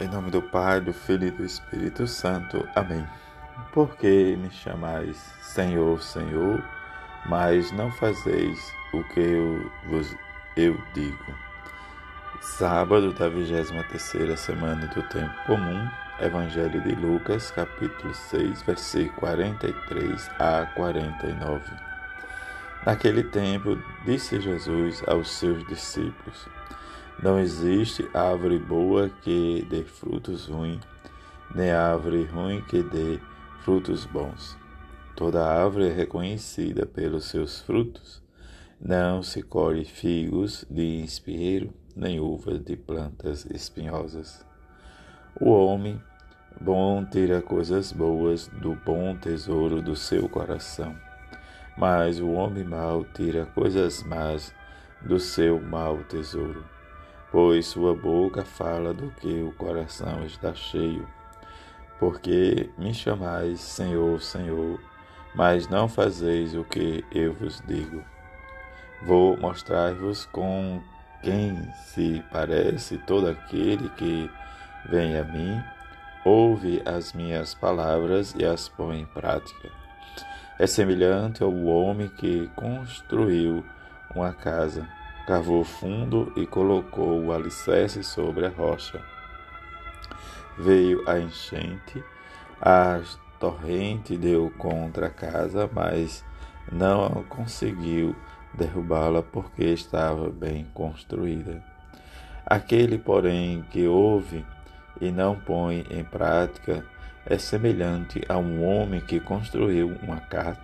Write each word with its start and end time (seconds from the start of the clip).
Em 0.00 0.06
nome 0.06 0.30
do 0.30 0.40
Pai, 0.40 0.80
do 0.80 0.92
Filho 0.92 1.26
e 1.26 1.30
do 1.32 1.44
Espírito 1.44 2.06
Santo. 2.06 2.64
Amém. 2.76 3.04
Por 3.72 3.96
que 3.96 4.36
me 4.36 4.48
chamais 4.48 5.16
Senhor, 5.40 6.00
Senhor, 6.00 6.62
mas 7.26 7.72
não 7.72 7.90
fazeis 7.90 8.72
o 8.94 9.02
que 9.12 9.18
eu 9.18 9.72
vos 9.88 10.14
eu 10.56 10.80
digo? 10.94 11.34
Sábado 12.40 13.12
da 13.12 13.28
23 13.28 14.38
semana 14.38 14.86
do 14.86 15.02
tempo 15.08 15.34
comum, 15.46 15.90
Evangelho 16.20 16.80
de 16.80 16.94
Lucas, 16.94 17.50
capítulo 17.50 18.14
6, 18.14 18.62
versículo 18.62 19.18
43 19.18 20.30
a 20.38 20.64
49. 20.76 21.64
Naquele 22.86 23.24
tempo, 23.24 23.76
disse 24.04 24.40
Jesus 24.40 25.02
aos 25.08 25.28
seus 25.28 25.66
discípulos: 25.66 26.48
não 27.20 27.36
existe 27.40 28.08
árvore 28.14 28.60
boa 28.60 29.08
que 29.08 29.66
dê 29.68 29.82
frutos 29.82 30.46
ruins, 30.46 30.80
nem 31.52 31.72
árvore 31.72 32.22
ruim 32.24 32.60
que 32.62 32.80
dê 32.80 33.18
frutos 33.64 34.04
bons. 34.04 34.56
Toda 35.16 35.44
árvore 35.44 35.88
é 35.88 35.92
reconhecida 35.92 36.86
pelos 36.86 37.24
seus 37.24 37.60
frutos. 37.60 38.22
Não 38.80 39.20
se 39.20 39.42
colhe 39.42 39.84
figos 39.84 40.64
de 40.70 41.02
espinheiro, 41.02 41.74
nem 41.96 42.20
uvas 42.20 42.60
de 42.60 42.76
plantas 42.76 43.44
espinhosas. 43.46 44.46
O 45.40 45.50
homem 45.50 46.00
bom 46.60 47.04
tira 47.04 47.42
coisas 47.42 47.90
boas 47.90 48.46
do 48.46 48.76
bom 48.76 49.16
tesouro 49.16 49.82
do 49.82 49.96
seu 49.96 50.28
coração, 50.28 50.94
mas 51.76 52.20
o 52.20 52.30
homem 52.30 52.62
mau 52.62 53.04
tira 53.04 53.44
coisas 53.44 54.04
más 54.04 54.54
do 55.04 55.18
seu 55.18 55.60
mau 55.60 56.04
tesouro 56.04 56.77
pois 57.30 57.66
sua 57.66 57.94
boca 57.94 58.44
fala 58.44 58.94
do 58.94 59.10
que 59.20 59.42
o 59.42 59.52
coração 59.52 60.24
está 60.24 60.54
cheio. 60.54 61.06
Porque 61.98 62.70
me 62.78 62.94
chamais 62.94 63.60
Senhor, 63.60 64.20
Senhor, 64.22 64.80
mas 65.34 65.68
não 65.68 65.88
fazeis 65.88 66.54
o 66.54 66.64
que 66.64 67.04
eu 67.12 67.34
vos 67.34 67.62
digo. 67.66 68.02
Vou 69.02 69.36
mostrar-vos 69.36 70.26
com 70.26 70.80
quem 71.22 71.56
se 71.86 72.22
parece 72.32 72.98
todo 72.98 73.28
aquele 73.28 73.88
que 73.90 74.30
vem 74.88 75.18
a 75.18 75.24
mim, 75.24 75.62
ouve 76.24 76.82
as 76.84 77.12
minhas 77.12 77.54
palavras 77.54 78.34
e 78.38 78.44
as 78.44 78.68
põe 78.68 79.00
em 79.00 79.06
prática. 79.06 79.70
É 80.58 80.66
semelhante 80.66 81.42
ao 81.42 81.54
homem 81.64 82.08
que 82.08 82.48
construiu 82.56 83.64
uma 84.14 84.32
casa 84.32 84.88
cavou 85.28 85.62
fundo 85.62 86.32
e 86.34 86.46
colocou 86.46 87.22
o 87.22 87.32
alicerce 87.34 88.02
sobre 88.02 88.46
a 88.46 88.48
rocha. 88.48 88.98
Veio 90.56 91.06
a 91.06 91.18
enchente, 91.18 92.02
a 92.58 92.98
torrente 93.38 94.16
deu 94.16 94.50
contra 94.56 95.08
a 95.08 95.10
casa, 95.10 95.68
mas 95.70 96.24
não 96.72 97.22
conseguiu 97.28 98.16
derrubá-la 98.54 99.22
porque 99.22 99.64
estava 99.64 100.30
bem 100.30 100.66
construída. 100.72 101.62
Aquele, 102.46 102.96
porém, 102.96 103.62
que 103.70 103.86
ouve 103.86 104.46
e 104.98 105.10
não 105.10 105.38
põe 105.38 105.84
em 105.90 106.04
prática 106.04 106.82
é 107.26 107.36
semelhante 107.36 108.22
a 108.30 108.38
um 108.38 108.64
homem 108.64 109.02
que 109.02 109.20
construiu 109.20 109.94
uma 110.02 110.20
casa 110.20 110.58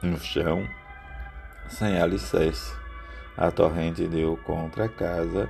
no 0.00 0.16
chão 0.16 0.64
sem 1.68 2.00
alicerce 2.00 2.83
a 3.36 3.50
torrente 3.50 4.06
deu 4.06 4.36
contra 4.44 4.84
a 4.84 4.88
casa 4.88 5.48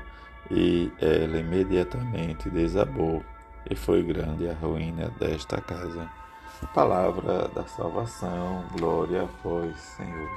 e 0.51 0.93
ela 1.01 1.39
imediatamente 1.39 2.51
desabou, 2.51 3.25
e 3.69 3.75
foi 3.75 4.03
grande 4.03 4.49
a 4.49 4.55
ruína 4.55 5.11
desta 5.19 5.61
casa. 5.61 6.09
Palavra 6.75 7.49
da 7.49 7.65
salvação, 7.65 8.65
glória 8.73 9.23
a 9.23 9.29
vós, 9.43 9.77
Senhor. 9.77 10.31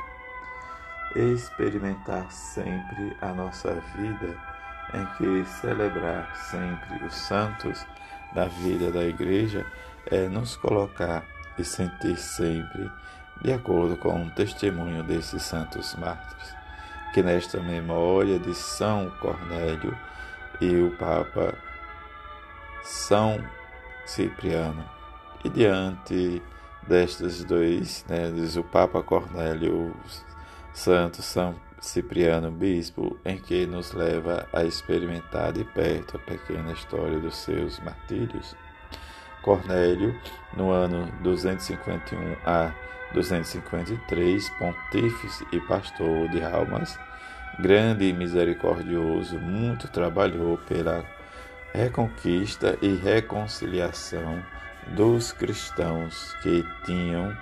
Experimentar 1.15 2.31
sempre 2.31 3.15
a 3.21 3.33
nossa 3.33 3.73
vida, 3.95 4.37
em 4.93 5.05
que 5.17 5.49
celebrar 5.59 6.35
sempre 6.49 7.05
os 7.05 7.13
santos 7.13 7.85
da 8.33 8.45
vida 8.45 8.91
da 8.91 9.03
Igreja 9.03 9.65
é 10.05 10.27
nos 10.27 10.55
colocar 10.55 11.23
e 11.57 11.63
sentir 11.63 12.17
sempre 12.17 12.89
de 13.41 13.51
acordo 13.51 13.97
com 13.97 14.25
o 14.25 14.31
testemunho 14.31 15.03
desses 15.03 15.43
santos 15.43 15.95
mártires 15.95 16.56
que 17.17 17.23
nesta 17.23 17.59
memória 17.59 18.37
de 18.37 18.53
São 18.53 19.09
Cornélio 19.19 19.97
e 20.61 20.75
o 20.83 20.91
Papa 20.97 21.57
São 22.83 23.43
Cipriano. 24.05 24.87
E 25.43 25.49
diante 25.49 26.43
destes 26.87 27.43
dois, 27.43 28.05
né, 28.07 28.29
diz 28.29 28.55
o 28.55 28.63
Papa 28.63 29.01
Cornélio, 29.01 29.95
Santo 30.71 31.23
São 31.23 31.55
Cipriano 31.81 32.51
Bispo, 32.51 33.17
em 33.25 33.39
que 33.39 33.65
nos 33.65 33.93
leva 33.93 34.47
a 34.53 34.63
experimentar 34.63 35.53
de 35.53 35.63
perto 35.63 36.17
a 36.17 36.19
pequena 36.19 36.71
história 36.71 37.19
dos 37.19 37.35
seus 37.37 37.79
martírios. 37.79 38.55
Cornélio, 39.41 40.15
no 40.55 40.69
ano 40.69 41.11
251 41.23 42.37
a 42.45 42.71
253, 43.13 44.49
pontífice 44.51 45.45
e 45.51 45.59
pastor 45.61 46.29
de 46.29 46.43
almas, 46.43 46.99
grande 47.59 48.05
e 48.05 48.13
misericordioso, 48.13 49.39
muito 49.39 49.87
trabalhou 49.87 50.57
pela 50.67 51.03
reconquista 51.73 52.77
e 52.81 52.95
reconciliação 52.95 54.43
dos 54.95 55.31
cristãos 55.31 56.35
que 56.41 56.65
tinham 56.85 57.35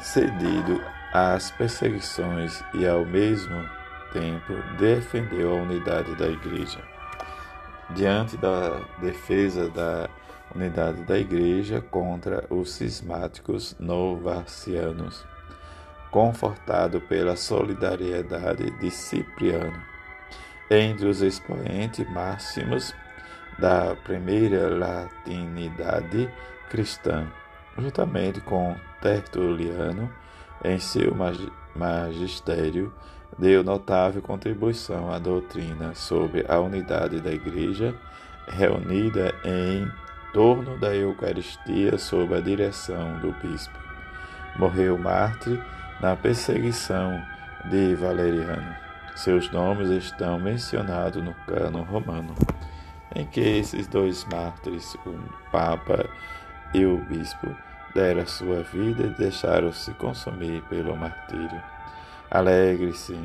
cedido 0.00 0.80
às 1.12 1.50
perseguições 1.50 2.62
e, 2.74 2.86
ao 2.86 3.04
mesmo 3.04 3.68
tempo, 4.12 4.54
defendeu 4.78 5.52
a 5.52 5.62
unidade 5.62 6.14
da 6.16 6.28
Igreja. 6.28 6.80
Diante 7.90 8.36
da 8.36 8.80
defesa 9.00 9.68
da 9.68 10.08
unidade 10.54 11.02
da 11.02 11.18
Igreja 11.18 11.80
contra 11.80 12.44
os 12.50 12.72
cismáticos 12.72 13.76
novacianos, 13.78 15.24
confortado 16.10 17.00
pela 17.00 17.36
solidariedade 17.36 18.70
de 18.78 18.90
Cipriano. 18.90 19.80
Entre 20.70 21.06
os 21.06 21.20
expoentes 21.20 22.08
máximos 22.10 22.94
da 23.58 23.94
primeira 24.04 24.68
latinidade 24.68 26.32
cristã, 26.68 27.26
juntamente 27.76 28.40
com 28.40 28.76
Tertuliano, 29.00 30.10
em 30.64 30.78
seu 30.78 31.14
magistério, 31.74 32.92
deu 33.38 33.64
notável 33.64 34.20
contribuição 34.20 35.10
à 35.10 35.18
doutrina 35.18 35.94
sobre 35.94 36.44
a 36.48 36.60
unidade 36.60 37.20
da 37.20 37.32
Igreja, 37.32 37.94
reunida 38.46 39.34
em 39.44 39.90
torno 40.32 40.78
da 40.78 40.94
Eucaristia 40.94 41.98
sob 41.98 42.34
a 42.34 42.40
direção 42.40 43.18
do 43.20 43.32
bispo. 43.42 43.78
Morreu 44.56 44.98
mártir 44.98 45.62
na 46.00 46.16
perseguição 46.16 47.20
de 47.70 47.94
Valeriano. 47.94 48.74
Seus 49.16 49.50
nomes 49.50 49.90
estão 49.90 50.38
mencionados 50.38 51.22
no 51.22 51.34
cano 51.46 51.82
romano, 51.82 52.34
em 53.14 53.26
que 53.26 53.40
esses 53.40 53.86
dois 53.86 54.24
mártires, 54.32 54.94
o 55.04 55.18
Papa 55.50 56.08
e 56.72 56.86
o 56.86 56.98
Bispo, 57.04 57.54
deram 57.94 58.26
sua 58.26 58.62
vida 58.62 59.02
e 59.02 59.18
deixaram-se 59.18 59.92
consumir 59.94 60.62
pelo 60.62 60.96
martírio. 60.96 61.60
Alegre-se 62.30 63.18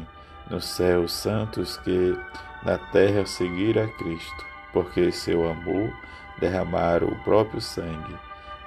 no 0.50 0.60
céu 0.60 1.04
os 1.04 1.14
santos 1.14 1.78
que 1.78 2.18
na 2.64 2.78
terra 2.78 3.26
seguiram 3.26 3.84
a 3.84 3.88
Cristo, 3.88 4.46
porque 4.74 5.12
seu 5.12 5.48
amor 5.50 5.94
derramaram 6.40 7.08
o 7.08 7.24
próprio 7.24 7.62
sangue, 7.62 8.16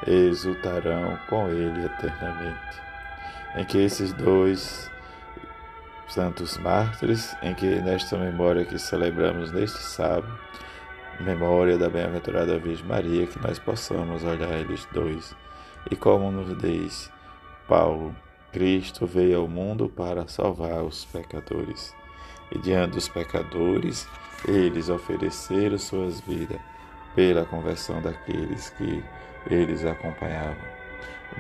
exultarão 0.07 1.19
com 1.29 1.49
ele 1.49 1.85
eternamente 1.85 2.89
em 3.57 3.65
que 3.65 3.79
esses 3.79 4.13
dois 4.13 4.91
santos 6.07 6.57
mártires, 6.59 7.37
em 7.43 7.55
que 7.55 7.67
nesta 7.81 8.17
memória 8.17 8.65
que 8.65 8.79
celebramos 8.79 9.53
neste 9.53 9.79
sábado, 9.79 10.39
memória 11.21 11.77
da 11.77 11.89
bem-aventurada 11.89 12.59
Virgem 12.59 12.87
Maria, 12.87 13.27
que 13.27 13.39
nós 13.41 13.59
possamos 13.59 14.23
olhar 14.25 14.59
eles 14.59 14.87
dois. 14.93 15.35
E 15.91 15.97
como 15.97 16.31
nos 16.31 16.57
diz 16.59 17.11
Paulo, 17.67 18.15
Cristo 18.53 19.07
veio 19.07 19.41
ao 19.41 19.49
mundo 19.49 19.89
para 19.89 20.27
salvar 20.29 20.83
os 20.83 21.05
pecadores. 21.07 21.95
E 22.51 22.59
diante 22.59 22.95
dos 22.95 23.09
pecadores, 23.09 24.09
eles 24.47 24.89
ofereceram 24.89 25.77
suas 25.79 26.21
vidas 26.21 26.61
pela 27.19 27.45
conversão 27.45 28.01
daqueles 28.01 28.71
que 28.79 29.05
eles 29.51 29.85
acompanhavam. 29.85 30.55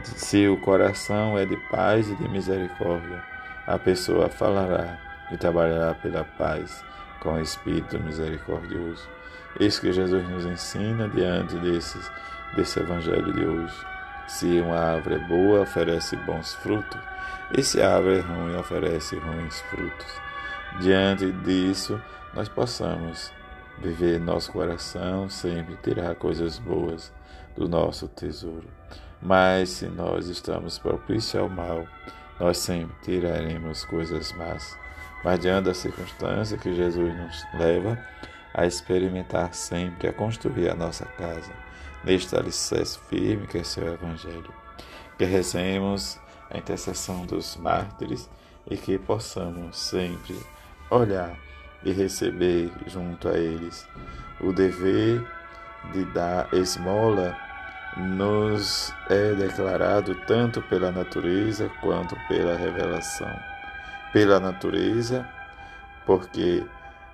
Se 0.02 0.48
o 0.48 0.56
coração 0.56 1.38
é 1.38 1.46
de 1.46 1.56
paz 1.70 2.10
e 2.10 2.16
de 2.16 2.28
misericórdia, 2.28 3.22
a 3.64 3.78
pessoa 3.78 4.28
falará 4.28 4.98
e 5.30 5.36
trabalhará 5.36 5.94
pela 5.94 6.25
paz 6.25 6.84
com 7.20 7.34
o 7.34 7.40
Espírito 7.40 7.96
misericordioso. 8.00 9.08
Isso 9.60 9.80
que 9.80 9.92
Jesus 9.92 10.28
nos 10.28 10.46
ensina 10.46 11.08
diante 11.10 11.54
desses, 11.58 12.10
desse 12.56 12.81
evangelho 12.81 13.32
de 13.32 13.46
hoje. 13.46 13.86
Se 14.26 14.58
uma 14.58 14.81
árvore 14.81 15.14
é 15.14 15.28
boa, 15.28 15.60
oferece 15.60 16.16
bons 16.16 16.54
frutos, 16.56 17.00
e 17.56 17.62
se 17.62 17.81
a 17.81 17.94
árvore 17.94 18.19
é 18.19 18.22
ruim, 18.22 18.56
oferece 18.56 19.14
ruins 19.14 19.60
frutos. 19.70 20.12
Diante 20.81 21.31
disso, 21.31 22.02
nós 22.34 22.48
possamos 22.48 23.32
viver 23.82 24.20
nosso 24.20 24.52
coração, 24.52 25.28
sempre 25.28 25.76
tirar 25.76 26.14
coisas 26.14 26.58
boas 26.58 27.12
do 27.56 27.69
nosso 27.69 28.08
tesouro. 28.08 28.69
Mas 29.20 29.70
se 29.70 29.86
nós 29.86 30.28
estamos 30.28 30.78
propícios 30.78 31.34
ao 31.34 31.48
mal, 31.48 31.86
nós 32.38 32.58
sempre 32.58 32.94
tiraremos 33.02 33.84
coisas 33.84 34.32
más. 34.32 34.76
Mas 35.25 35.40
diante 35.40 35.64
da 35.64 35.75
circunstância 35.75 36.56
que 36.56 36.75
Jesus 36.75 37.16
nos 37.16 37.44
leva 37.54 37.98
a 38.54 38.66
experimentar 38.66 39.54
sempre, 39.54 40.08
a 40.08 40.12
construir 40.12 40.70
a 40.70 40.74
nossa 40.74 41.04
casa, 41.04 41.52
neste 42.04 42.36
alicerce 42.36 42.98
firme 43.08 43.46
que 43.46 43.58
é 43.58 43.64
seu 43.64 43.92
Evangelho. 43.92 44.52
Que 45.16 45.24
recemos 45.24 46.19
a 46.48 46.56
intercessão 46.56 47.26
dos 47.26 47.56
mártires 47.56 48.31
e 48.70 48.76
que 48.76 48.98
possamos 48.98 49.76
sempre 49.76 50.38
olhar 50.90 51.47
e 51.84 51.92
receber 51.92 52.70
junto 52.86 53.28
a 53.28 53.38
eles 53.38 53.88
o 54.40 54.52
dever 54.52 55.25
de 55.92 56.04
dar 56.06 56.52
esmola 56.52 57.36
nos 57.96 58.92
é 59.08 59.34
declarado 59.34 60.14
tanto 60.26 60.62
pela 60.62 60.92
natureza 60.92 61.69
quanto 61.80 62.16
pela 62.28 62.56
revelação. 62.56 63.30
Pela 64.12 64.38
natureza, 64.38 65.28
porque 66.06 66.64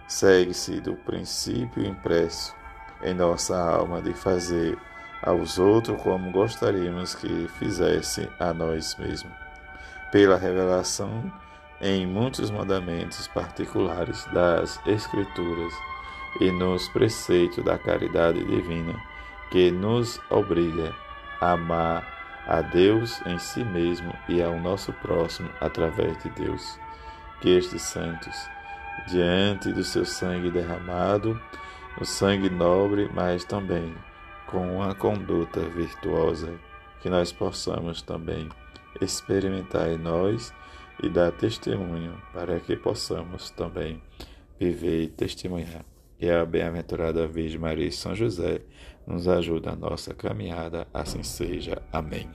segue-se 0.06 0.80
do 0.80 0.94
princípio 0.94 1.84
impresso 1.84 2.54
em 3.02 3.14
nossa 3.14 3.56
alma 3.58 4.00
de 4.00 4.12
fazer 4.14 4.78
aos 5.22 5.58
outros 5.58 6.00
como 6.02 6.30
gostaríamos 6.30 7.14
que 7.14 7.48
fizesse 7.58 8.28
a 8.38 8.52
nós 8.52 8.96
mesmos. 8.96 9.32
Pela 10.12 10.36
revelação 10.36 11.32
em 11.84 12.06
muitos 12.06 12.50
mandamentos 12.50 13.28
particulares 13.28 14.24
das 14.32 14.80
Escrituras 14.86 15.74
e 16.40 16.50
nos 16.50 16.88
preceitos 16.88 17.62
da 17.62 17.76
caridade 17.76 18.42
divina 18.42 18.98
que 19.50 19.70
nos 19.70 20.18
obriga 20.30 20.94
a 21.42 21.52
amar 21.52 22.42
a 22.46 22.62
Deus 22.62 23.20
em 23.26 23.38
si 23.38 23.62
mesmo 23.62 24.14
e 24.30 24.42
ao 24.42 24.58
nosso 24.58 24.94
próximo 24.94 25.50
através 25.60 26.16
de 26.22 26.30
Deus. 26.30 26.80
Que 27.42 27.50
estes 27.50 27.82
santos, 27.82 28.34
diante 29.08 29.70
do 29.70 29.84
seu 29.84 30.06
sangue 30.06 30.50
derramado, 30.50 31.38
o 32.00 32.04
sangue 32.06 32.48
nobre, 32.48 33.10
mas 33.12 33.44
também 33.44 33.94
com 34.46 34.76
uma 34.76 34.94
conduta 34.94 35.60
virtuosa, 35.60 36.54
que 37.02 37.10
nós 37.10 37.30
possamos 37.30 38.00
também 38.00 38.48
experimentar 39.02 39.90
em 39.90 39.98
nós 39.98 40.54
e 41.02 41.08
dar 41.08 41.32
testemunho 41.32 42.20
para 42.32 42.60
que 42.60 42.76
possamos 42.76 43.50
também 43.50 44.00
viver 44.58 45.02
e 45.02 45.08
testemunhar. 45.08 45.84
E 46.20 46.30
a 46.30 46.44
bem-aventurada 46.44 47.26
Virgem 47.26 47.58
Maria 47.58 47.86
e 47.86 47.92
São 47.92 48.14
José 48.14 48.60
nos 49.06 49.28
ajuda 49.28 49.72
a 49.72 49.76
nossa 49.76 50.14
caminhada, 50.14 50.86
assim 50.94 51.22
seja. 51.22 51.82
Amém. 51.92 52.28